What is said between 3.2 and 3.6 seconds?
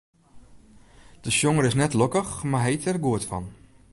fan.